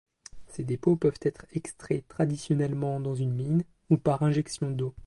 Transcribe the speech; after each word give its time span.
Ces 0.47 0.63
dépôts 0.63 0.95
peuvent 0.95 1.19
être 1.21 1.45
extraits 1.53 2.07
traditionnellement 2.07 2.99
dans 2.99 3.13
une 3.13 3.35
mine 3.35 3.63
ou 3.91 3.97
par 3.97 4.23
injection 4.23 4.71
d'eau. 4.71 4.95